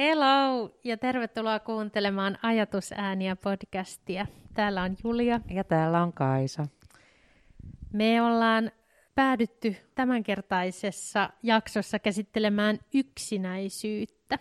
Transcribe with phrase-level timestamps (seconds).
[0.00, 4.26] Hello ja tervetuloa kuuntelemaan Ajatusääniä podcastia.
[4.54, 5.40] Täällä on Julia.
[5.50, 6.66] Ja täällä on Kaisa.
[7.92, 8.70] Me ollaan
[9.14, 14.38] päädytty tämänkertaisessa jaksossa käsittelemään yksinäisyyttä.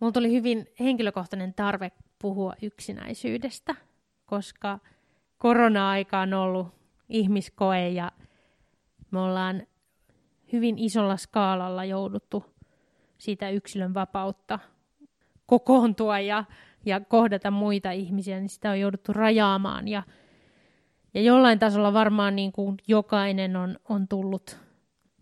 [0.00, 3.74] Mulla tuli hyvin henkilökohtainen tarve puhua yksinäisyydestä,
[4.26, 4.78] koska
[5.38, 6.68] korona-aika on ollut
[7.08, 8.12] ihmiskoe ja
[9.10, 9.66] me ollaan
[10.52, 12.57] hyvin isolla skaalalla jouduttu
[13.18, 14.58] siitä yksilön vapautta
[15.46, 16.44] kokoontua ja,
[16.86, 19.88] ja kohdata muita ihmisiä, niin sitä on jouduttu rajaamaan.
[19.88, 20.02] Ja,
[21.14, 24.58] ja jollain tasolla varmaan niin kuin jokainen on, on tullut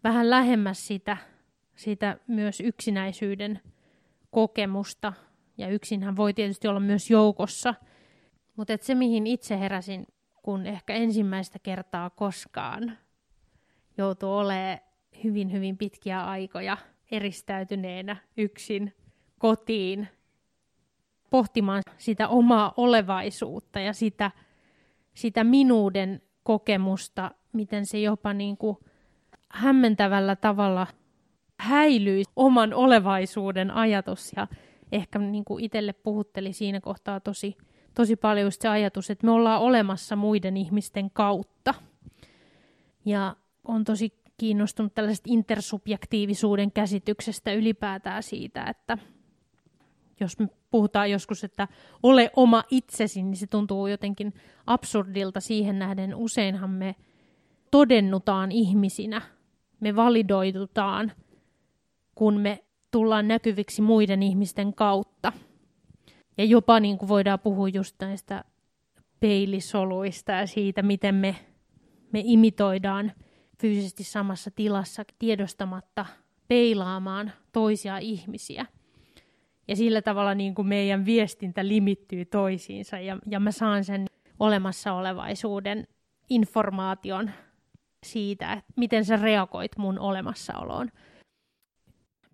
[0.05, 1.17] vähän lähemmäs sitä,
[1.75, 3.61] sitä myös yksinäisyyden
[4.31, 5.13] kokemusta.
[5.59, 7.75] Ja yksinhän voi tietysti olla myös joukossa.
[8.57, 10.07] Mutta se, mihin itse heräsin,
[10.43, 12.99] kun ehkä ensimmäistä kertaa koskaan
[13.99, 14.79] joutuu olemaan
[15.25, 16.77] hyvin, hyvin pitkiä aikoja
[17.11, 18.93] eristäytyneenä yksin
[19.39, 20.09] kotiin
[21.31, 24.31] pohtimaan sitä omaa olevaisuutta ja sitä,
[25.15, 28.77] sitä minuuden kokemusta, miten se jopa niin kuin
[29.49, 30.87] hämmentävällä tavalla
[31.61, 34.47] häilyy oman olevaisuuden ajatus ja
[34.93, 37.57] ehkä niin kuin itselle puhutteli siinä kohtaa tosi,
[37.95, 41.75] tosi paljon se ajatus, että me ollaan olemassa muiden ihmisten kautta.
[43.05, 48.99] Ja on tosi kiinnostunut tällaisesta intersubjektiivisuuden käsityksestä ylipäätään siitä, että
[50.21, 51.69] jos me puhutaan joskus, että
[52.03, 54.35] ole oma itsesi, niin se tuntuu jotenkin
[54.67, 56.15] absurdilta siihen nähden.
[56.15, 56.95] Useinhan me
[57.71, 59.23] todennutaan ihmisinä,
[59.81, 61.13] me validoitutaan,
[62.15, 65.33] kun me tullaan näkyviksi muiden ihmisten kautta.
[66.39, 68.45] Ja jopa niin kuin voidaan puhua just näistä
[69.21, 71.37] peilisoluista ja siitä, miten me,
[72.13, 73.13] me imitoidaan–
[73.59, 76.07] fyysisesti samassa tilassa tiedostamatta
[76.49, 78.67] peilaamaan toisia ihmisiä.
[79.69, 84.07] Ja sillä tavalla niin kuin meidän viestintä limittyy toisiinsa ja, ja mä saan sen
[84.41, 85.89] olemassa olevaisuuden
[86.31, 87.31] informaation
[88.07, 90.89] siitä, että miten sä reagoit mun olemassaoloon.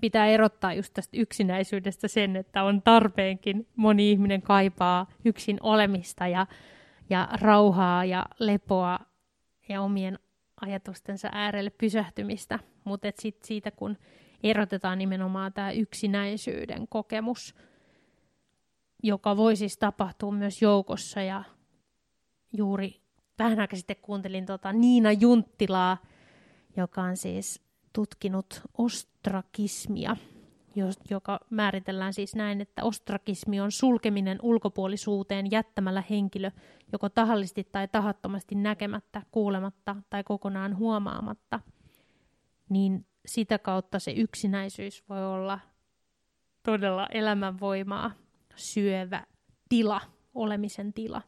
[0.01, 3.69] Pitää erottaa just tästä yksinäisyydestä sen, että on tarpeenkin.
[3.77, 6.47] Moni ihminen kaipaa yksin olemista ja,
[7.11, 8.99] ja rauhaa ja lepoa
[9.69, 10.19] ja omien
[10.63, 13.99] ajatustensa äärelle pysähtymistä, mutta sit siitä kun
[14.43, 17.55] erotetaan nimenomaan tämä yksinäisyyden kokemus,
[19.03, 21.23] joka voi siis tapahtua myös joukossa.
[21.23, 21.45] Ja
[22.53, 23.01] juuri
[23.39, 25.99] vähän aikaa sitten kuuntelin tota Niina Junttilaa,
[26.77, 27.63] joka on siis
[27.93, 30.17] tutkinut ostrakismia–
[31.11, 36.51] joka määritellään siis näin, että ostrakismi on sulkeminen ulkopuolisuuteen jättämällä henkilö
[36.93, 41.61] joko tahallisesti tai tahattomasti näkemättä, kuulematta tai kokonaan huomaamatta,
[42.69, 45.61] niin sitä kautta se yksinäisyys voi olla
[46.63, 48.11] todella elämänvoimaa
[48.57, 49.27] syövä
[49.69, 50.01] tila,
[50.35, 51.23] olemisen tila.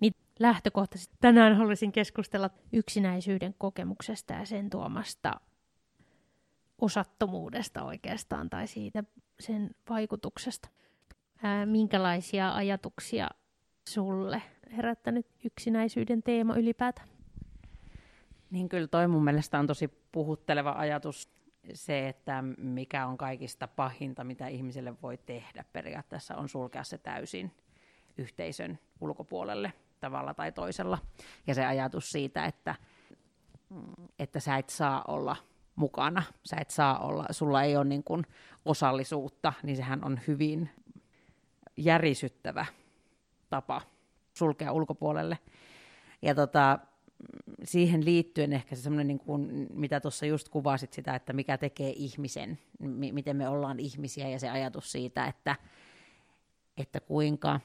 [0.00, 5.32] Niin lähtökohtaisesti tänään haluaisin keskustella yksinäisyyden kokemuksesta ja sen tuomasta
[6.78, 9.04] osattomuudesta oikeastaan tai siitä
[9.40, 10.68] sen vaikutuksesta.
[11.42, 13.28] Ää, minkälaisia ajatuksia
[13.88, 14.42] sulle
[14.76, 17.08] herättänyt yksinäisyyden teema ylipäätään?
[18.50, 21.30] Niin kyllä toi mun mielestä on tosi puhutteleva ajatus
[21.74, 27.52] se, että mikä on kaikista pahinta, mitä ihmiselle voi tehdä periaatteessa, on sulkea se täysin
[28.18, 30.98] yhteisön ulkopuolelle tavalla tai toisella.
[31.46, 32.74] Ja se ajatus siitä, että,
[34.18, 35.36] että sä et saa olla
[35.76, 36.22] mukana.
[36.44, 38.26] Sä et saa olla, sulla ei ole niin kuin
[38.64, 40.70] osallisuutta, niin sehän on hyvin
[41.76, 42.66] järisyttävä
[43.50, 43.80] tapa
[44.32, 45.38] sulkea ulkopuolelle.
[46.22, 46.78] Ja tota,
[47.64, 51.90] siihen liittyen ehkä se semmoinen, niin kuin, mitä tuossa just kuvasit sitä, että mikä tekee
[51.96, 55.56] ihmisen, m- miten me ollaan ihmisiä ja se ajatus siitä, että,
[56.76, 57.60] että kuinka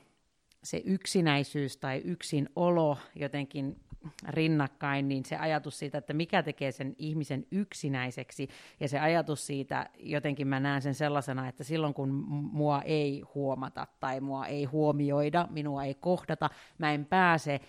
[0.64, 3.80] se yksinäisyys tai yksinolo jotenkin
[4.28, 8.50] rinnakkain, niin se ajatus siitä, että mikä tekee sen ihmisen yksinäiseksi,
[8.80, 12.09] ja se ajatus siitä, jotenkin mä näen sen sellaisena, että silloin kun
[12.52, 17.62] mua ei huomata tai mua ei huomioida, minua ei kohdata, mä en pääse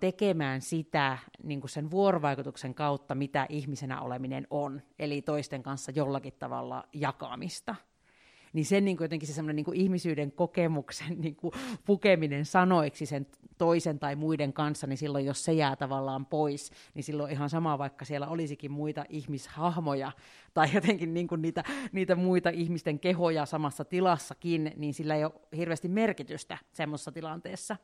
[0.00, 6.34] tekemään sitä niin kuin sen vuorovaikutuksen kautta, mitä ihmisenä oleminen on, eli toisten kanssa jollakin
[6.38, 7.74] tavalla jakamista
[8.52, 11.52] niin sen niin kuin jotenkin se semmoinen niin ihmisyyden kokemuksen niin kuin
[11.84, 13.26] pukeminen sanoiksi sen
[13.58, 17.78] toisen tai muiden kanssa, niin silloin jos se jää tavallaan pois, niin silloin ihan sama,
[17.78, 20.12] vaikka siellä olisikin muita ihmishahmoja
[20.54, 25.32] tai jotenkin niin kuin niitä, niitä muita ihmisten kehoja samassa tilassakin, niin sillä ei ole
[25.56, 27.76] hirveästi merkitystä semmoisessa tilanteessa.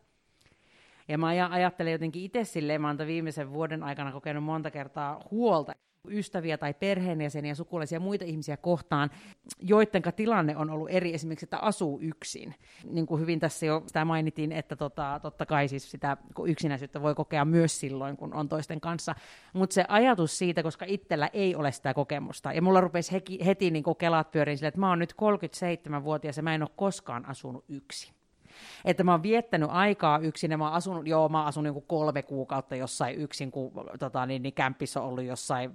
[1.08, 5.72] Ja mä ajattelen jotenkin itse silleen, mä oon viimeisen vuoden aikana kokenut monta kertaa huolta
[6.08, 9.10] ystäviä tai perheenjäseniä, sukulaisia muita ihmisiä kohtaan,
[9.58, 12.54] joiden tilanne on ollut eri, esimerkiksi, että asuu yksin.
[12.84, 16.16] Niin kuin hyvin tässä jo sitä mainitin, että tota, totta kai siis sitä
[16.46, 19.14] yksinäisyyttä voi kokea myös silloin, kun on toisten kanssa.
[19.52, 23.70] Mutta se ajatus siitä, koska itsellä ei ole sitä kokemusta, ja mulla rupesi heti, heti
[23.70, 27.64] niin kelat pyörin sille, että mä oon nyt 37-vuotias ja mä en ole koskaan asunut
[27.68, 28.23] yksin.
[28.84, 31.80] Että mä oon viettänyt aikaa yksin ja mä oon asunut, joo, mä oon asunut joku
[31.80, 35.70] kolme kuukautta jossain yksin, kun tota, niin, niin kämpissä on ollut jossain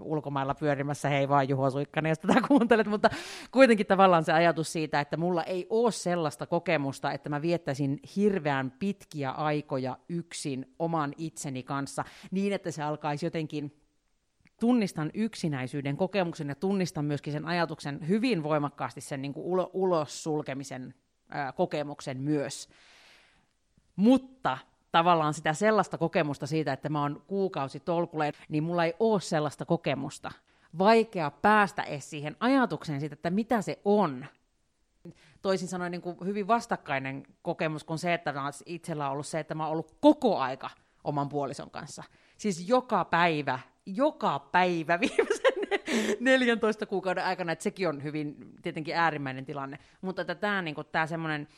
[0.00, 3.10] ulkomailla pyörimässä, hei vaan Juho Suikkanen, jos tätä kuuntelet, mutta
[3.50, 8.70] kuitenkin tavallaan se ajatus siitä, että mulla ei ole sellaista kokemusta, että mä viettäisin hirveän
[8.70, 13.72] pitkiä aikoja yksin oman itseni kanssa niin, että se alkaisi jotenkin
[14.60, 20.22] tunnistan yksinäisyyden kokemuksen ja tunnistan myöskin sen ajatuksen hyvin voimakkaasti sen niin kuin ulo, ulos
[20.22, 20.94] sulkemisen
[21.56, 22.68] kokemuksen myös.
[23.96, 24.58] Mutta
[24.92, 29.64] tavallaan sitä sellaista kokemusta siitä, että mä oon kuukausi tolkulle, niin mulla ei ole sellaista
[29.64, 30.32] kokemusta.
[30.78, 34.26] Vaikea päästä edes siihen ajatukseen siitä, että mitä se on.
[35.42, 38.34] Toisin sanoen niin kuin hyvin vastakkainen kokemus kuin se, että
[38.66, 40.70] itsellä on ollut se, että mä oon ollut koko aika
[41.04, 42.04] oman puolison kanssa.
[42.38, 45.52] Siis joka päivä, joka päivä viimeisen
[46.20, 49.78] 14 kuukauden aikana, että sekin on hyvin tietenkin äärimmäinen tilanne.
[50.00, 50.76] Mutta tämä niin
[51.06, 51.48] semmoinen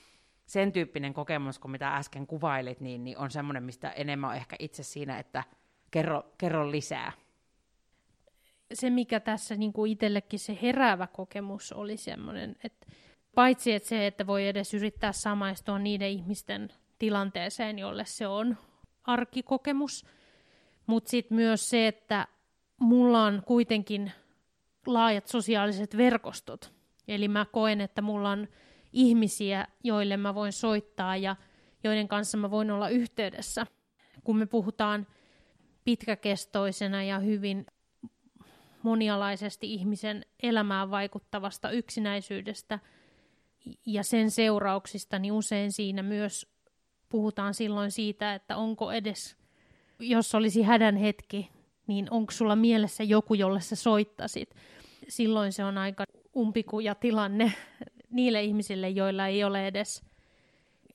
[0.46, 4.56] sen tyyppinen kokemus, kun mitä äsken kuvailit, niin, niin on semmoinen, mistä enemmän on ehkä
[4.58, 5.44] itse siinä, että
[5.90, 7.12] kerro, kerro lisää.
[8.74, 12.86] Se, mikä tässä niin kuin itsellekin se heräävä kokemus oli semmoinen, että
[13.34, 16.68] paitsi että se, että voi edes yrittää samaistua niiden ihmisten
[16.98, 18.56] tilanteeseen, jolle se on
[19.04, 20.06] arkikokemus,
[20.86, 22.26] mutta sitten myös se, että
[22.80, 24.12] mulla on kuitenkin
[24.86, 26.72] laajat sosiaaliset verkostot.
[27.08, 28.48] Eli mä koen, että mulla on
[28.92, 31.36] ihmisiä, joille mä voin soittaa ja
[31.84, 33.66] joiden kanssa mä voin olla yhteydessä.
[34.24, 35.06] Kun me puhutaan
[35.84, 37.66] pitkäkestoisena ja hyvin
[38.82, 42.78] monialaisesti ihmisen elämään vaikuttavasta yksinäisyydestä
[43.86, 46.46] ja sen seurauksista, niin usein siinä myös
[47.08, 49.36] puhutaan silloin siitä, että onko edes,
[49.98, 51.50] jos olisi hädän hetki,
[51.88, 54.54] niin onko sulla mielessä joku, jolle sä soittasit.
[55.08, 56.04] Silloin se on aika
[56.36, 57.52] umpikuja tilanne
[58.10, 60.02] niille ihmisille, joilla ei ole edes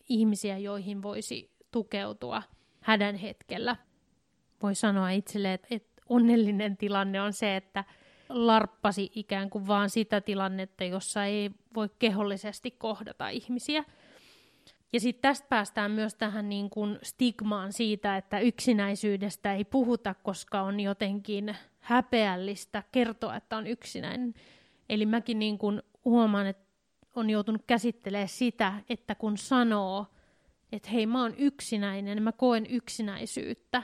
[0.10, 2.44] ihmisiä, joihin voisi tukeutua
[2.82, 3.76] hädän hetkellä.
[4.62, 7.84] Voi sanoa itselle, että, että onnellinen tilanne on se, että
[8.30, 13.84] larppasi ikään kuin vaan sitä tilannetta, jossa ei voi kehollisesti kohdata ihmisiä–
[14.94, 20.62] ja sitten tästä päästään myös tähän niin kuin stigmaan siitä, että yksinäisyydestä ei puhuta, koska
[20.62, 24.34] on jotenkin häpeällistä kertoa, että on yksinäinen.
[24.90, 26.64] Eli mäkin niin kuin huomaan, että
[27.16, 30.06] on joutunut käsittelemään sitä, että kun sanoo,
[30.72, 33.84] että hei mä oon yksinäinen, mä koen yksinäisyyttä.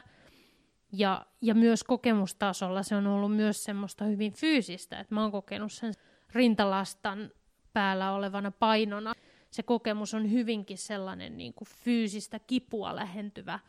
[0.91, 5.71] Ja, ja myös kokemustasolla se on ollut myös semmoista hyvin fyysistä, että mä oon kokenut
[5.71, 5.93] sen
[6.33, 7.31] rintalastan
[7.73, 9.13] päällä olevana painona
[9.51, 13.59] se kokemus on hyvinkin sellainen niin kuin fyysistä kipua lähentyvä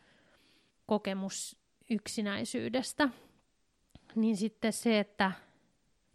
[0.85, 3.09] kokemus yksinäisyydestä.
[4.15, 5.31] Niin sitten se, että,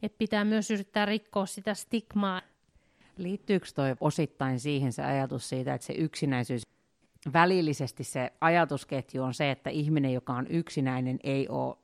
[0.02, 2.42] että pitää myös yrittää rikkoa sitä stigmaa.
[3.16, 6.62] Liittyykö toi osittain siihen se ajatus siitä, että se yksinäisyys,
[7.32, 11.76] välillisesti se ajatusketju on se, että ihminen, joka on yksinäinen, ei ole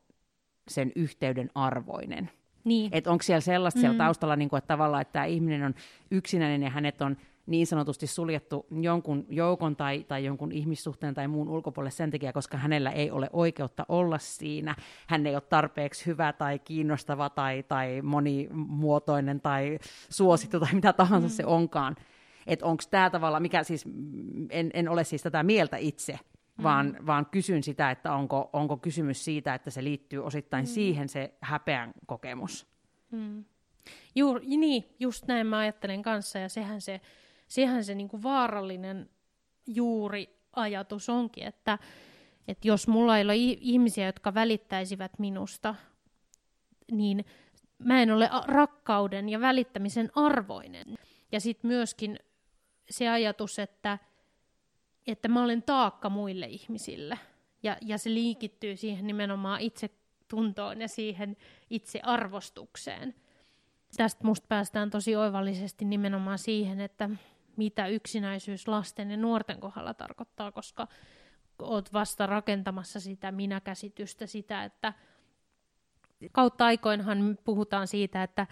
[0.68, 2.30] sen yhteyden arvoinen.
[2.64, 2.90] Niin.
[2.95, 3.80] Että onko siellä sellaista mm.
[3.80, 5.75] siellä taustalla, niin kuin, että tavallaan, että tämä ihminen on
[6.11, 11.49] yksinäinen ja hänet on niin sanotusti suljettu jonkun joukon tai, tai jonkun ihmissuhteen tai muun
[11.49, 14.75] ulkopuolelle sen takia, koska hänellä ei ole oikeutta olla siinä.
[15.06, 21.28] Hän ei ole tarpeeksi hyvä tai kiinnostava tai, tai monimuotoinen tai suosittu tai mitä tahansa
[21.28, 21.32] mm.
[21.32, 21.96] se onkaan.
[22.46, 23.84] Että onko tämä tavalla, mikä siis,
[24.50, 26.62] en, en ole siis tätä mieltä itse, mm.
[26.62, 30.68] vaan, vaan kysyn sitä, että onko, onko kysymys siitä, että se liittyy osittain mm.
[30.68, 32.66] siihen se häpeän kokemus.
[33.11, 33.44] Mm.
[34.14, 37.00] Juur, niin, just näin mä ajattelen kanssa, ja sehän se
[37.52, 39.11] sehän se niin kuin vaarallinen
[39.66, 41.78] juuri ajatus onkin, että,
[42.49, 45.75] että jos mulla ei ole ihmisiä, jotka välittäisivät minusta,
[46.92, 47.25] niin
[47.78, 50.87] mä en ole rakkauden ja välittämisen arvoinen.
[51.32, 52.18] Ja sitten myöskin
[52.90, 53.99] se ajatus, että,
[55.06, 57.18] että mä olen taakka muille ihmisille.
[57.62, 59.90] Ja, ja se liikittyy siihen nimenomaan itse
[60.28, 61.37] tuntoon ja siihen
[61.71, 63.14] itse arvostukseen.
[63.97, 67.11] Tästä musta päästään tosi oivallisesti nimenomaan siihen, että
[67.56, 70.88] mitä yksinäisyys lasten ja nuorten kohdalla tarkoittaa, koska
[71.59, 74.92] olet vasta rakentamassa sitä minäkäsitystä, sitä, että
[76.32, 78.47] kautta aikoinhan puhutaan siitä, että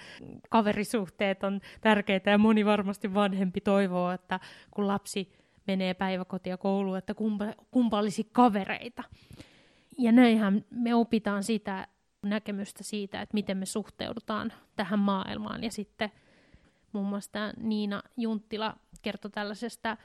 [0.51, 4.41] kaverisuhteet on tärkeitä ja moni varmasti vanhempi toivoo, että
[4.71, 5.33] kun lapsi
[5.67, 9.03] menee päiväkotia kouluun, että kumpa, kumpa olisi kavereita.
[9.99, 11.89] Ja näinhän me opitaan sitä,
[12.23, 15.65] näkemystä siitä, että miten me suhteudutaan tähän maailmaan.
[15.65, 16.13] Ja sitten
[16.93, 19.97] muun muassa Niina Junttila kertoi tällaisesta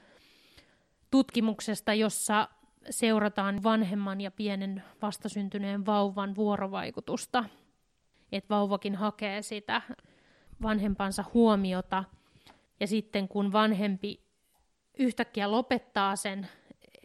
[1.12, 2.48] tutkimuksesta, jossa
[2.90, 7.44] seurataan vanhemman ja pienen vastasyntyneen vauvan vuorovaikutusta.
[8.32, 9.82] Että vauvakin hakee sitä
[10.62, 12.04] vanhempansa huomiota.
[12.80, 14.26] Ja sitten kun vanhempi
[15.00, 16.48] yhtäkkiä lopettaa sen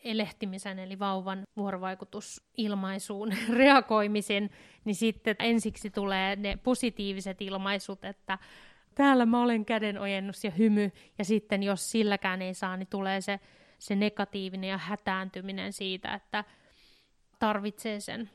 [0.05, 4.51] elehtimisen, eli vauvan vuorovaikutusilmaisuun reagoimisen,
[4.85, 8.39] niin sitten ensiksi tulee ne positiiviset ilmaisut, että
[9.01, 13.41] täällä mä olen kädenojennus ja hymy, ja sitten jos silläkään ei saa, niin tulee se,
[13.79, 16.45] se negatiivinen ja hätääntyminen siitä, että
[17.39, 18.31] tarvitsee sen.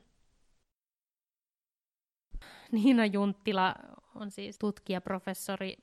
[2.71, 3.75] Niina Junttila
[4.15, 5.77] on siis tutkija, professori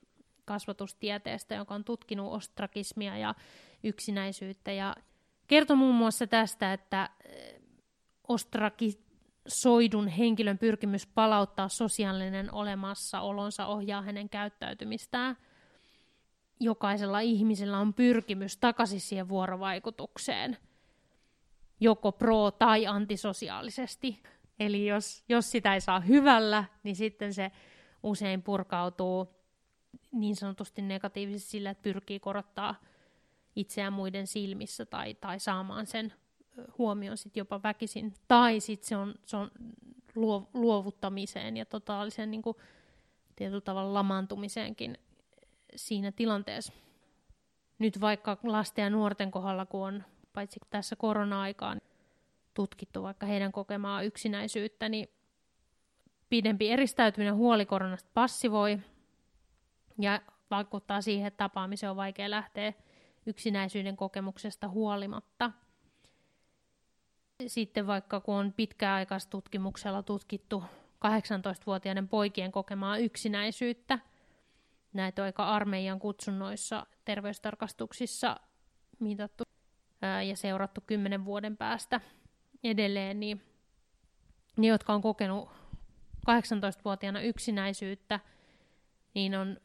[0.44, 3.34] kasvatustieteestä, joka on tutkinut ostrakismia ja
[3.84, 4.96] yksinäisyyttä ja
[5.46, 7.60] kertoi muun muassa tästä, että eh,
[9.46, 15.36] ostrakisoidun henkilön pyrkimys palauttaa sosiaalinen olemassaolonsa ohjaa hänen käyttäytymistään.
[16.60, 20.56] Jokaisella ihmisellä on pyrkimys takaisin siihen vuorovaikutukseen,
[21.80, 24.22] joko pro- tai antisosiaalisesti.
[24.58, 27.52] Eli jos, jos sitä ei saa hyvällä, niin sitten se
[28.02, 29.28] usein purkautuu
[30.12, 32.74] niin sanotusti negatiivisesti sillä, että pyrkii korottaa
[33.56, 36.12] itseään muiden silmissä tai, tai saamaan sen
[36.78, 38.14] huomioon sit jopa väkisin.
[38.28, 39.50] Tai sitten se on, se on
[40.54, 42.56] luovuttamiseen ja totaalisen niin kuin,
[43.36, 44.98] tietyllä tavalla lamaantumiseenkin
[45.76, 46.72] siinä tilanteessa.
[47.78, 51.80] Nyt vaikka lasten ja nuorten kohdalla, kun on paitsi tässä korona-aikaan
[52.54, 55.08] tutkittu vaikka heidän kokemaa yksinäisyyttä, niin
[56.28, 58.78] pidempi eristäytyminen huoli koronasta passivoi
[60.00, 62.72] ja vaikuttaa siihen, että tapaamiseen on vaikea lähteä
[63.26, 65.50] yksinäisyyden kokemuksesta huolimatta.
[67.46, 70.64] Sitten vaikka kun on pitkäaikaistutkimuksella tutkittu
[71.06, 73.98] 18-vuotiaiden poikien kokemaa yksinäisyyttä,
[74.92, 78.40] näitä on aika armeijan kutsunnoissa terveystarkastuksissa
[78.98, 79.44] mitattu
[80.28, 82.00] ja seurattu kymmenen vuoden päästä
[82.64, 83.42] edelleen, niin
[84.56, 85.48] ne, jotka on kokenut
[86.30, 88.20] 18-vuotiaana yksinäisyyttä,
[89.14, 89.56] niin on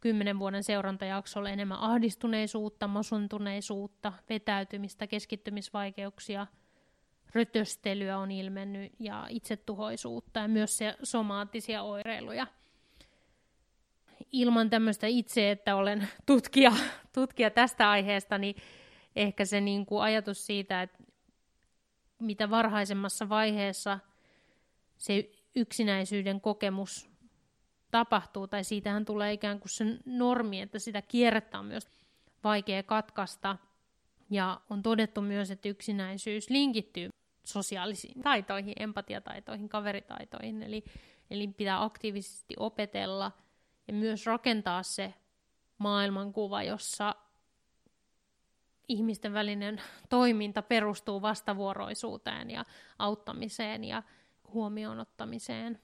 [0.00, 6.46] kymmenen vuoden seurantajaksolla enemmän ahdistuneisuutta, masuntuneisuutta, vetäytymistä, keskittymisvaikeuksia,
[7.34, 12.46] rötöstelyä on ilmennyt ja itsetuhoisuutta ja myös se somaattisia oireiluja.
[14.32, 16.72] Ilman tämmöistä itse, että olen tutkija,
[17.14, 18.56] tutkija tästä aiheesta, niin
[19.16, 20.98] ehkä se niin kuin ajatus siitä, että
[22.20, 23.98] mitä varhaisemmassa vaiheessa
[24.98, 27.10] se yksinäisyyden kokemus
[27.90, 31.88] tapahtuu, tai siitähän tulee ikään kuin se normi, että sitä kierrettä on myös
[32.44, 33.56] vaikea katkaista.
[34.30, 37.10] Ja on todettu myös, että yksinäisyys linkittyy
[37.52, 40.84] sosiaalisiin taitoihin, empatiataitoihin, kaveritaitoihin, eli,
[41.30, 43.32] eli pitää aktiivisesti opetella
[43.88, 45.14] ja myös rakentaa se
[45.78, 47.14] maailmankuva, jossa
[48.88, 52.64] ihmisten välinen toiminta perustuu vastavuoroisuuteen ja
[52.98, 54.02] auttamiseen ja
[54.52, 55.80] huomioon ottamiseen.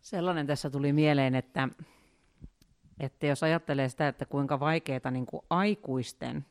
[0.00, 1.68] Sellainen tässä tuli mieleen, että,
[3.00, 6.46] että jos ajattelee sitä, että kuinka vaikeaa niin kuin aikuisten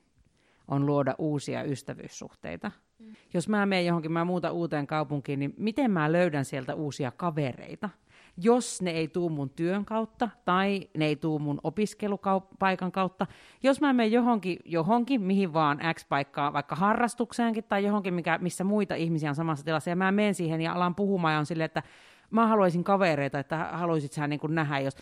[0.68, 2.72] on luoda uusia ystävyyssuhteita.
[3.00, 3.14] Mm.
[3.34, 7.90] Jos mä menen johonkin, mä muuta uuteen kaupunkiin, niin miten mä löydän sieltä uusia kavereita?
[8.38, 13.28] Jos ne ei tuu mun työn kautta tai ne ei tuu mun opiskelupaikan kautta.
[13.64, 18.96] Jos mä menen johonkin, johonkin mihin vaan X-paikkaan, vaikka harrastukseenkin tai johonkin, mikä, missä muita
[18.96, 21.84] ihmisiä on samassa tilassa, ja mä menen siihen ja alan puhumaan ja on silleen, että
[22.32, 24.98] mä haluaisin kavereita, että haluaisit sä niin nähdä, jos...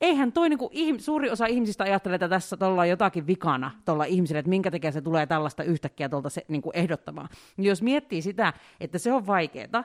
[0.00, 4.38] Eihän toi niin kuin, suuri osa ihmisistä ajattelee, että tässä tuolla jotakin vikana tuolla ihmiselle,
[4.38, 7.28] että minkä takia se tulee tällaista yhtäkkiä tuolta se, niin kuin ehdottamaan.
[7.56, 9.84] Niin jos miettii sitä, että se on vaikeaa,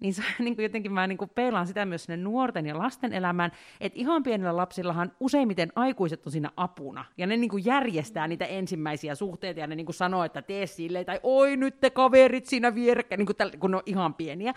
[0.00, 3.12] niin se, niin kuin jotenkin mä niin kuin peilaan sitä myös sinne nuorten ja lasten
[3.12, 8.28] elämään, että ihan pienillä lapsillahan useimmiten aikuiset on siinä apuna, ja ne niin kuin järjestää
[8.28, 11.90] niitä ensimmäisiä suhteita, ja ne niin kuin sanoo, että tee silleen, tai oi nyt te
[11.90, 14.54] kaverit siinä vierekkäin, niin kuin kun ne on ihan pieniä.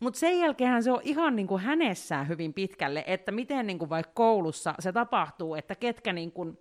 [0.00, 3.90] Mutta sen jälkeen se on ihan niin kuin hänessään hyvin pitkälle, että miten niin kuin
[3.90, 6.58] vaikka koulussa se tapahtuu, että ketkä niin kuin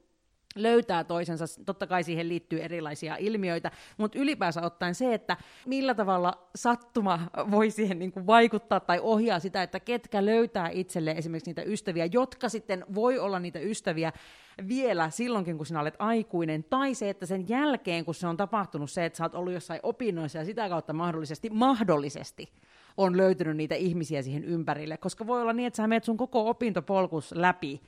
[0.55, 6.47] löytää toisensa, totta kai siihen liittyy erilaisia ilmiöitä, mutta ylipäänsä ottaen se, että millä tavalla
[6.55, 7.19] sattuma
[7.51, 12.05] voi siihen niin kuin vaikuttaa tai ohjaa sitä, että ketkä löytää itselle esimerkiksi niitä ystäviä,
[12.05, 14.11] jotka sitten voi olla niitä ystäviä
[14.67, 18.91] vielä silloinkin, kun sinä olet aikuinen, tai se, että sen jälkeen, kun se on tapahtunut
[18.91, 22.51] se, että sä oot ollut jossain opinnoissa ja sitä kautta mahdollisesti, mahdollisesti
[22.97, 26.49] on löytynyt niitä ihmisiä siihen ympärille, koska voi olla niin, että sä menet sun koko
[26.49, 27.81] opintopolkus läpi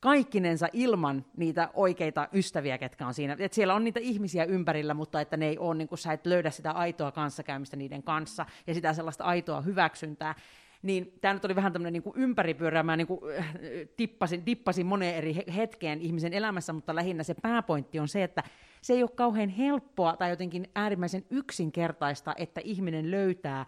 [0.00, 3.36] kaikkinensa ilman niitä oikeita ystäviä, ketkä on siinä.
[3.38, 6.26] Et siellä on niitä ihmisiä ympärillä, mutta että ne ei ole, niin kuin sä et
[6.26, 10.34] löydä sitä aitoa kanssakäymistä niiden kanssa ja sitä sellaista aitoa hyväksyntää.
[10.82, 13.54] Niin tämä nyt oli vähän tämmöinen niin ympäripyörä, mä niin kuin, äh,
[13.96, 18.42] tippasin, dippasin moneen eri hetkeen ihmisen elämässä, mutta lähinnä se pääpointti on se, että
[18.86, 23.66] se ei ole kauhean helppoa tai jotenkin äärimmäisen yksinkertaista, että ihminen löytää äh,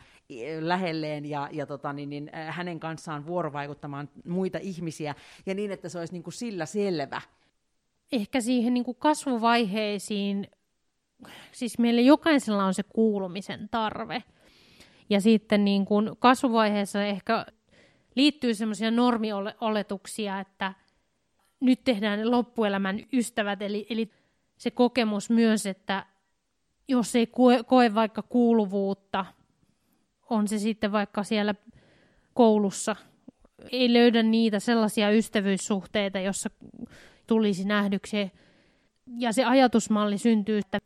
[0.60, 5.14] lähelleen ja, ja tota, niin, niin, hänen kanssaan vuorovaikuttamaan muita ihmisiä
[5.46, 7.20] ja niin, että se olisi niin kuin sillä selvä.
[8.12, 10.46] Ehkä siihen niin kuin kasvuvaiheisiin,
[11.52, 14.22] siis meillä jokaisella on se kuulumisen tarve–
[15.10, 17.46] ja sitten niin kuin kasvuvaiheessa ehkä
[18.14, 20.74] liittyy semmoisia normioletuksia, että
[21.60, 24.10] nyt tehdään loppuelämän ystävät, eli, eli
[24.58, 26.06] se kokemus myös, että
[26.88, 29.26] jos ei koe, koe vaikka kuuluvuutta,
[30.30, 31.54] on se sitten vaikka siellä
[32.34, 32.96] koulussa,
[33.72, 36.50] ei löydä niitä sellaisia ystävyyssuhteita, jossa
[37.26, 38.32] tulisi nähdyksi.
[39.18, 40.78] Ja se ajatusmalli syntyy, että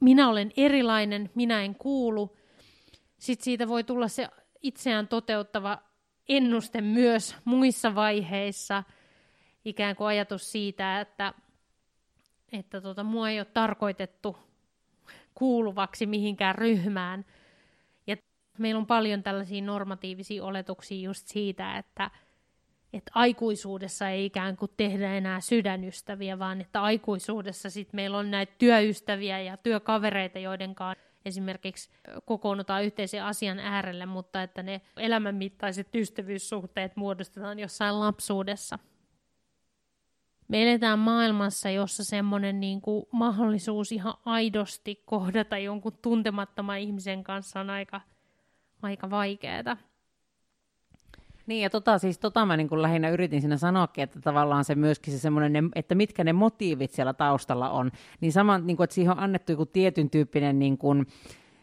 [0.00, 2.36] minä olen erilainen, minä en kuulu,
[3.18, 4.28] sitten siitä voi tulla se
[4.62, 5.78] itseään toteuttava
[6.28, 8.84] ennuste myös muissa vaiheissa,
[9.64, 11.34] ikään kuin ajatus siitä, että,
[12.52, 14.36] että tota, mua ei ole tarkoitettu
[15.34, 17.24] kuuluvaksi mihinkään ryhmään.
[18.06, 18.16] Ja
[18.58, 22.10] meillä on paljon tällaisia normatiivisia oletuksia just siitä, että,
[22.92, 28.52] että aikuisuudessa ei ikään kuin tehdä enää sydänystäviä, vaan että aikuisuudessa sit meillä on näitä
[28.58, 31.90] työystäviä ja työkavereita, joiden kanssa esimerkiksi
[32.24, 38.78] kokoonnutaan yhteisen asian äärelle, mutta että ne elämänmittaiset ystävyyssuhteet muodostetaan jossain lapsuudessa.
[40.50, 47.60] Me eletään maailmassa, jossa semmoinen niin kuin mahdollisuus ihan aidosti kohdata jonkun tuntemattoman ihmisen kanssa
[47.60, 48.00] on aika,
[48.82, 49.76] aika vaikeaa.
[51.46, 54.74] Niin, ja tota, siis tota mä niin kuin lähinnä yritin siinä sanoakin, että tavallaan se
[54.74, 57.90] myöskin se semmoinen, että mitkä ne motiivit siellä taustalla on,
[58.20, 61.06] niin sama, niin kuin, että siihen on annettu joku tietyn tyyppinen niin kuin,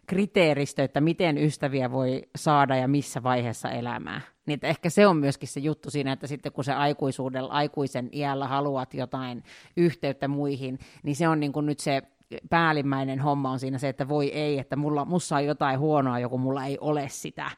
[0.06, 4.22] kriteeristö, että miten ystäviä voi saada ja missä vaiheessa elämää.
[4.48, 8.48] Niin ehkä se on myöskin se juttu siinä, että sitten kun se aikuisuudella, aikuisen iällä
[8.48, 9.44] haluat jotain
[9.78, 12.02] yhteyttä muihin, niin se on niin kuin nyt se
[12.50, 16.38] päällimmäinen homma on siinä se, että voi ei, että mulla, mussa on jotain huonoa, joku
[16.38, 17.52] mulla ei ole sitä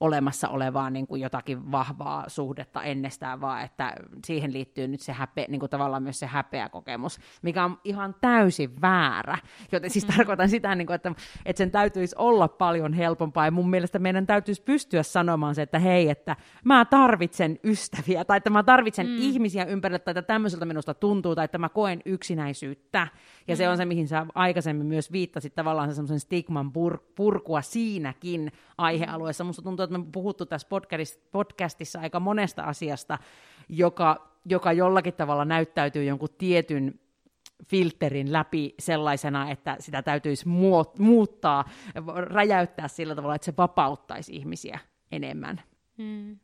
[0.00, 3.94] olemassa olevaa niin kuin jotakin vahvaa suhdetta ennestään, vaan että
[4.26, 8.80] siihen liittyy nyt se häpe, niin kuin tavallaan myös se häpeäkokemus, mikä on ihan täysin
[8.80, 9.38] väärä.
[9.72, 10.14] Joten siis mm.
[10.14, 14.26] tarkoitan sitä, niin kuin, että, että sen täytyisi olla paljon helpompaa, ja mun mielestä meidän
[14.26, 19.16] täytyisi pystyä sanomaan se, että hei, että mä tarvitsen ystäviä, tai että mä tarvitsen mm.
[19.18, 23.08] ihmisiä ympärillä, tai että tämmöiseltä minusta tuntuu, tai että mä koen yksinäisyyttä.
[23.48, 23.56] Ja mm.
[23.56, 28.52] se on se, mihin sä aikaisemmin myös viittasit, tavallaan se semmoisen stigman pur- purkua siinäkin
[28.78, 29.44] aihealueessa.
[29.44, 30.68] Musta tuntuu, että me puhuttu tässä
[31.32, 33.18] podcastissa aika monesta asiasta,
[33.68, 37.00] joka, joka jollakin tavalla näyttäytyy jonkun tietyn
[37.64, 40.48] filterin läpi sellaisena, että sitä täytyisi
[40.98, 41.64] muuttaa,
[42.16, 44.78] räjäyttää sillä tavalla, että se vapauttaisi ihmisiä
[45.12, 45.62] enemmän.
[45.98, 46.38] Hmm.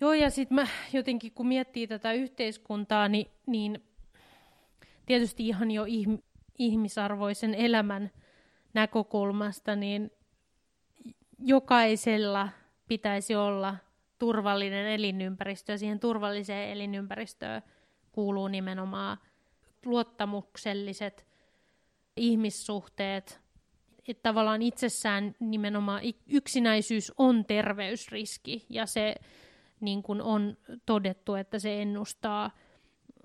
[0.00, 3.84] Joo, ja sitten mä jotenkin, kun miettii tätä yhteiskuntaa, niin, niin
[5.06, 5.84] tietysti ihan jo
[6.58, 8.10] ihmisarvoisen elämän
[8.74, 10.10] näkökulmasta, niin
[11.40, 12.48] jokaisella
[12.88, 13.76] pitäisi olla
[14.18, 17.62] turvallinen elinympäristö, ja siihen turvalliseen elinympäristöön
[18.12, 19.18] kuuluu nimenomaan
[19.84, 21.26] luottamukselliset
[22.16, 23.40] ihmissuhteet.
[24.08, 29.14] Että tavallaan itsessään nimenomaan yksinäisyys on terveysriski, ja se
[29.80, 32.50] niin kuin on todettu, että se ennustaa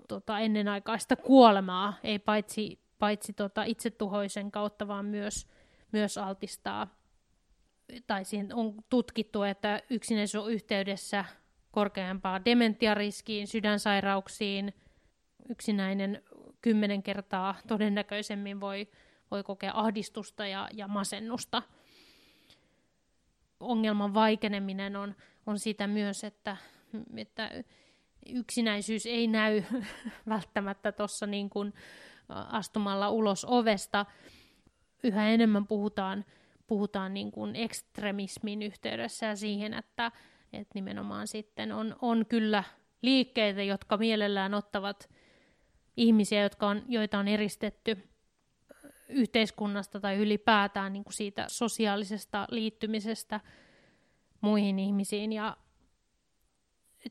[0.08, 5.46] tota, ennenaikaista kuolemaa, ei paitsi, paitsi tota, itsetuhoisen kautta, vaan myös,
[5.92, 6.95] myös altistaa
[8.06, 11.24] tai siihen on tutkittu, että yksinäisyys on yhteydessä
[11.70, 14.74] korkeampaan dementiariskiin, sydänsairauksiin.
[15.48, 16.22] Yksinäinen
[16.62, 18.88] kymmenen kertaa todennäköisemmin voi,
[19.30, 21.62] voi kokea ahdistusta ja, ja masennusta.
[23.60, 25.14] Ongelman vaikeneminen on,
[25.46, 26.56] on sitä myös, että,
[27.16, 27.50] että
[28.34, 29.62] yksinäisyys ei näy
[30.28, 31.50] välttämättä tuossa niin
[32.28, 34.06] astumalla ulos ovesta.
[35.02, 36.24] Yhä enemmän puhutaan
[36.66, 40.12] puhutaan niin kuin ekstremismin yhteydessä ja siihen, että,
[40.52, 42.64] että nimenomaan sitten on, on kyllä
[43.02, 45.10] liikkeitä, jotka mielellään ottavat
[45.96, 48.08] ihmisiä, jotka on, joita on eristetty
[49.08, 53.40] yhteiskunnasta tai ylipäätään niin kuin siitä sosiaalisesta liittymisestä
[54.40, 55.32] muihin ihmisiin.
[55.32, 55.56] Ja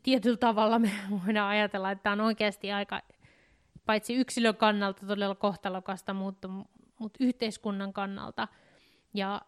[0.04, 0.92] tietyllä tavalla me
[1.26, 3.02] voidaan ajatella, että tämä on oikeasti aika,
[3.86, 6.48] paitsi yksilön kannalta todella kohtalokasta, mutta,
[7.00, 8.48] mutta yhteiskunnan kannalta–
[9.16, 9.42] ja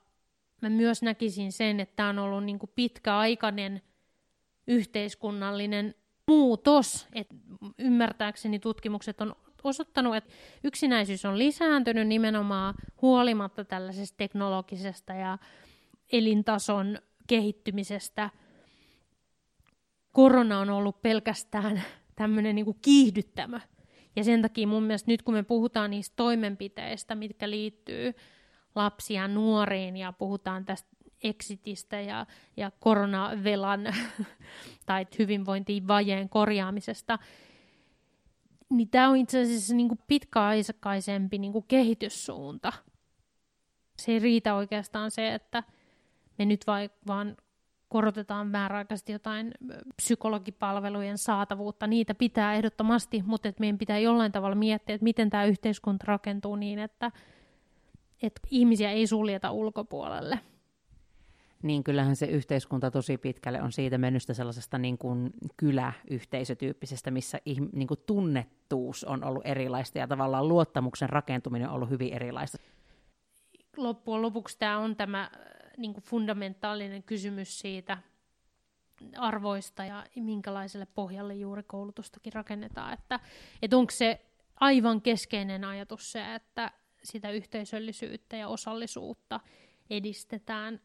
[0.62, 3.82] mä myös näkisin sen, että tämä on ollut niin kuin pitkäaikainen
[4.68, 5.96] yhteiskunnallinen
[6.28, 7.36] muutos, että
[7.78, 15.38] ymmärtääkseni tutkimukset on osoittanut, että yksinäisyys on lisääntynyt nimenomaan huolimatta tällaisesta teknologisesta ja
[16.12, 18.30] elintason kehittymisestä.
[20.12, 21.82] Korona on ollut pelkästään
[22.16, 23.60] tämmöinen niin kuin kiihdyttämö.
[24.16, 28.14] Ja sen takia mun mielestä nyt kun me puhutaan niistä toimenpiteistä, mitkä liittyy
[28.78, 30.90] lapsia nuoriin ja puhutaan tästä
[31.24, 32.26] exitistä ja,
[32.58, 33.82] ja koronavelan
[34.86, 37.20] tai hyvinvointivajeen korjaamisesta,
[38.70, 42.74] niin tämä on itse asiassa niin kuin pitkäaikaisempi niin kuin kehityssuunta.
[43.98, 45.64] Se ei riitä oikeastaan se, että
[46.38, 46.66] me nyt
[47.08, 47.38] vaan
[47.90, 49.52] korotetaan määräaikaisesti jotain
[49.96, 51.88] psykologipalvelujen saatavuutta.
[51.88, 56.80] Niitä pitää ehdottomasti, mutta meidän pitää jollain tavalla miettiä, että miten tämä yhteiskunta rakentuu niin,
[56.80, 57.12] että,
[58.22, 60.40] että ihmisiä ei suljeta ulkopuolelle
[61.64, 67.88] niin kyllähän se yhteiskunta tosi pitkälle on siitä mennyt sellaisesta niin kuin kyläyhteisötyyppisestä, missä niin
[67.88, 72.58] kuin tunnettuus on ollut erilaista ja tavallaan luottamuksen rakentuminen on ollut hyvin erilaista.
[73.78, 75.30] Loppujen lopuksi tämä on tämä äh,
[75.78, 77.98] niin kuin fundamentaalinen kysymys siitä
[79.18, 82.94] arvoista ja minkälaiselle pohjalle juuri koulutustakin rakennetaan.
[82.94, 83.20] Että,
[83.62, 84.26] että onko se
[84.60, 86.72] aivan keskeinen ajatus se, että
[87.04, 89.40] sitä yhteisöllisyyttä ja osallisuutta
[89.90, 90.80] edistetään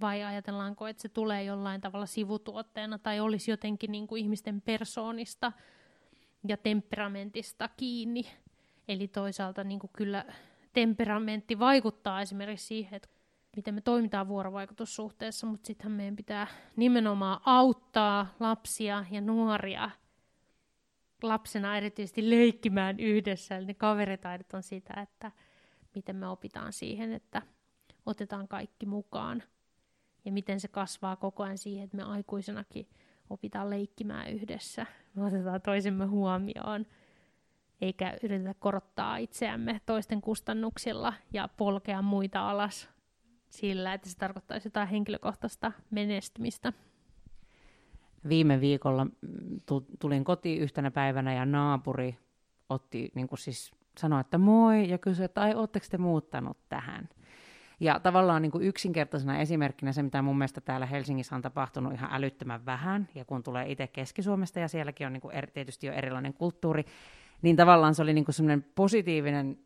[0.00, 5.52] vai ajatellaanko, että se tulee jollain tavalla sivutuotteena tai olisi jotenkin niin kuin ihmisten persoonista
[6.48, 8.26] ja temperamentista kiinni.
[8.88, 10.24] Eli toisaalta niin kuin kyllä
[10.72, 13.08] temperamentti vaikuttaa esimerkiksi siihen, että
[13.56, 19.90] miten me toimitaan vuorovaikutussuhteessa, mutta sittenhän meidän pitää nimenomaan auttaa lapsia ja nuoria
[21.22, 23.56] lapsena erityisesti leikkimään yhdessä.
[23.56, 25.32] Eli ne kaveritaidot on sitä, että
[25.94, 27.42] miten me opitaan siihen, että
[28.06, 29.42] otetaan kaikki mukaan–
[30.24, 32.88] ja miten se kasvaa koko ajan siihen, että me aikuisenakin
[33.30, 34.86] opitaan leikkimään yhdessä.
[35.14, 36.86] Me otetaan toisemme huomioon,
[37.80, 42.88] eikä yritetä korottaa itseämme toisten kustannuksilla ja polkea muita alas
[43.50, 46.72] sillä, että se tarkoittaisi jotain henkilökohtaista menestymistä.
[48.28, 49.06] Viime viikolla
[49.98, 52.18] tulin kotiin yhtenä päivänä ja naapuri
[52.68, 57.08] otti, niin kuin siis sanoi, että moi, ja kysyi, että ai, ootteko te muuttanut tähän?
[57.80, 62.10] Ja tavallaan niin kuin yksinkertaisena esimerkkinä se, mitä mun mielestä täällä Helsingissä on tapahtunut ihan
[62.12, 65.92] älyttömän vähän, ja kun tulee itse Keski-Suomesta, ja sielläkin on niin kuin er, tietysti jo
[65.92, 66.84] erilainen kulttuuri,
[67.42, 69.58] niin tavallaan se oli niin kuin semmoinen positiivinen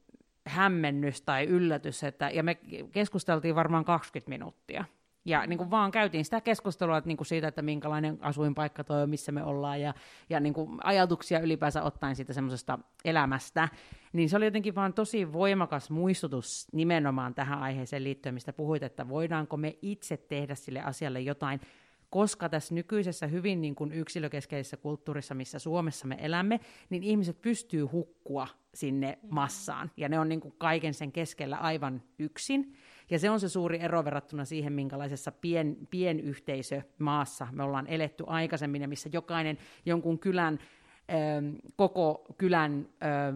[0.46, 2.54] hämmennys tai yllätys, että, ja me
[2.92, 4.84] keskusteltiin varmaan 20 minuuttia.
[5.24, 9.02] Ja niin kuin vaan käytiin sitä keskustelua että niin kuin siitä, että minkälainen asuinpaikka toi
[9.02, 9.94] on, missä me ollaan, ja,
[10.31, 13.68] ja niin kuin ajatuksia ylipäänsä ottaen siitä semmoisesta elämästä.
[14.12, 19.09] Niin se oli jotenkin vaan tosi voimakas muistutus nimenomaan tähän aiheeseen liittyen, mistä puhuit, että
[19.09, 21.61] voidaanko me itse tehdä sille asialle jotain,
[22.11, 27.83] koska tässä nykyisessä hyvin niin kuin yksilökeskeisessä kulttuurissa, missä Suomessa me elämme, niin ihmiset pystyy
[27.83, 32.74] hukkua sinne massaan, ja ne on niin kuin kaiken sen keskellä aivan yksin.
[33.10, 38.24] Ja se on se suuri ero verrattuna siihen, minkälaisessa pien, pienyhteisö maassa me ollaan eletty
[38.26, 40.58] aikaisemmin, ja missä jokainen jonkun kylän
[41.76, 42.88] koko kylän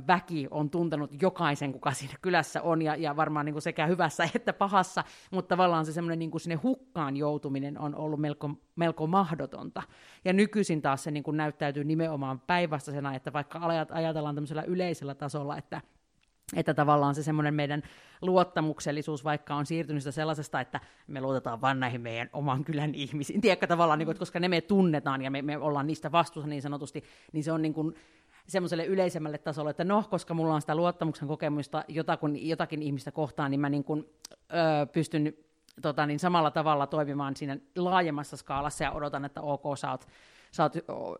[0.06, 4.28] väki on tuntenut jokaisen, kuka siinä kylässä on, ja, ja varmaan niin kuin sekä hyvässä
[4.34, 9.06] että pahassa, mutta tavallaan se semmoinen niin kuin sinne hukkaan joutuminen on ollut melko, melko
[9.06, 9.82] mahdotonta.
[10.24, 15.56] Ja nykyisin taas se niin kuin näyttäytyy nimenomaan päinvastaisena, että vaikka ajatellaan tämmöisellä yleisellä tasolla,
[15.56, 15.80] että
[16.56, 17.82] että tavallaan se semmoinen meidän
[18.22, 23.66] luottamuksellisuus vaikka on siirtynyt sellaisesta, että me luotetaan vain näihin meidän oman kylän ihmisiin, tiedätkö
[23.66, 26.62] tavallaan, niin kuin, että koska ne me tunnetaan ja me, me ollaan niistä vastuussa niin
[26.62, 27.94] sanotusti, niin se on niin kuin
[28.46, 33.50] semmoiselle yleisemmälle tasolle, että no, koska mulla on sitä luottamuksen kokemusta jotakin, jotakin ihmistä kohtaan,
[33.50, 34.04] niin mä niin kuin,
[34.54, 35.32] öö, pystyn
[35.82, 40.08] tota, niin samalla tavalla toimimaan siinä laajemmassa skaalassa ja odotan, että ok, sä oot,
[40.50, 40.74] sä oot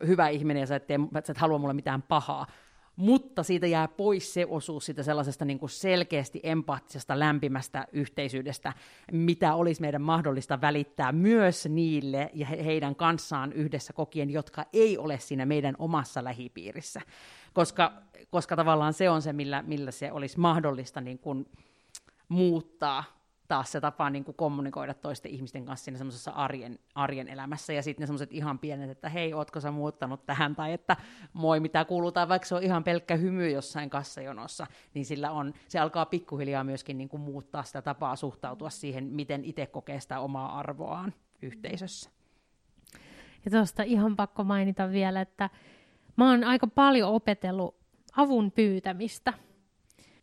[0.07, 2.47] hyvä ihminen ja sä et, tee, sä et halua mulle mitään pahaa
[2.95, 8.73] mutta siitä jää pois se osuus sitä sellaisesta niin kuin selkeästi empaattisesta, lämpimästä yhteisyydestä,
[9.11, 14.97] mitä olisi meidän mahdollista välittää myös niille ja he, heidän kanssaan yhdessä kokien, jotka ei
[14.97, 17.01] ole siinä meidän omassa lähipiirissä.
[17.53, 17.93] Koska,
[18.29, 21.45] koska tavallaan se on se, millä, millä se olisi mahdollista niin kuin
[22.29, 23.22] muuttaa
[23.53, 27.83] taas se tapa niin kuin kommunikoida toisten ihmisten kanssa siinä semmoisessa arjen, arjen elämässä, ja
[27.83, 30.97] sitten ne semmoiset ihan pienet, että hei, ootko sä muuttanut tähän, tai että
[31.33, 35.53] moi, mitä kuuluu, tai vaikka se on ihan pelkkä hymy jossain kassajonossa, niin sillä on,
[35.67, 40.19] se alkaa pikkuhiljaa myöskin niin kuin muuttaa sitä tapaa suhtautua siihen, miten itse kokee sitä
[40.19, 42.09] omaa arvoaan yhteisössä.
[43.45, 45.49] Ja tuosta ihan pakko mainita vielä, että
[46.15, 47.75] mä oon aika paljon opetellut
[48.17, 49.33] avun pyytämistä.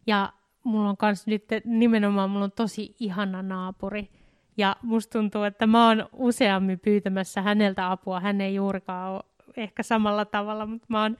[0.07, 0.33] Ja
[0.71, 4.11] mulla on kans nyt nimenomaan mulla on tosi ihana naapuri.
[4.57, 8.21] Ja musta tuntuu, että mä oon useammin pyytämässä häneltä apua.
[8.21, 9.23] Hän ei juurikaan ole
[9.57, 11.17] ehkä samalla tavalla, mutta mä oon,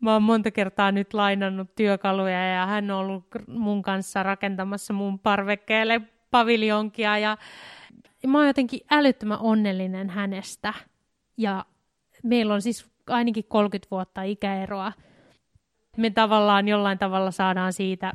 [0.00, 5.18] mä oon monta kertaa nyt lainannut työkaluja ja hän on ollut mun kanssa rakentamassa mun
[5.18, 7.36] parvekkeelle paviljonkia ja
[8.26, 10.74] mä oon jotenkin älyttömän onnellinen hänestä.
[11.36, 11.64] Ja
[12.22, 14.92] meillä on siis ainakin 30 vuotta ikäeroa.
[15.96, 18.12] Me tavallaan jollain tavalla saadaan siitä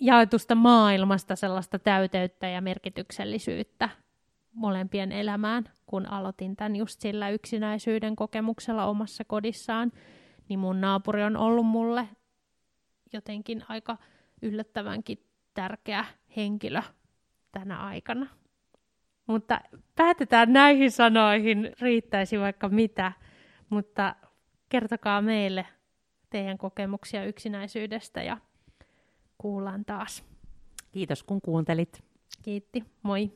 [0.00, 3.88] jaetusta maailmasta sellaista täyteyttä ja merkityksellisyyttä
[4.52, 9.92] molempien elämään, kun aloitin tämän just sillä yksinäisyyden kokemuksella omassa kodissaan,
[10.48, 12.08] niin mun naapuri on ollut mulle
[13.12, 13.96] jotenkin aika
[14.42, 16.04] yllättävänkin tärkeä
[16.36, 16.82] henkilö
[17.52, 18.26] tänä aikana.
[19.26, 19.60] Mutta
[19.96, 23.12] päätetään näihin sanoihin, riittäisi vaikka mitä,
[23.70, 24.14] mutta
[24.68, 25.66] kertokaa meille
[26.30, 28.36] teidän kokemuksia yksinäisyydestä ja
[29.38, 30.24] kuullaan taas.
[30.92, 32.04] Kiitos kun kuuntelit.
[32.42, 33.30] Kiitti, moi.